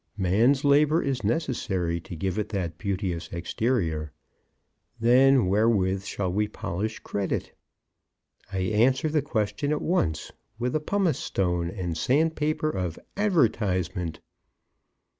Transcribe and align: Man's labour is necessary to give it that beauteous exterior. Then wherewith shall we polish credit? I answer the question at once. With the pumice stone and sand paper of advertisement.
Man's 0.17 0.65
labour 0.65 1.03
is 1.03 1.23
necessary 1.23 1.99
to 1.99 2.15
give 2.15 2.39
it 2.39 2.49
that 2.49 2.79
beauteous 2.79 3.29
exterior. 3.31 4.11
Then 4.99 5.45
wherewith 5.45 6.05
shall 6.05 6.33
we 6.33 6.47
polish 6.47 6.97
credit? 7.01 7.55
I 8.51 8.61
answer 8.61 9.09
the 9.09 9.21
question 9.21 9.71
at 9.71 9.79
once. 9.83 10.31
With 10.57 10.73
the 10.73 10.79
pumice 10.79 11.19
stone 11.19 11.69
and 11.69 11.95
sand 11.95 12.35
paper 12.35 12.71
of 12.71 12.97
advertisement. 13.15 14.21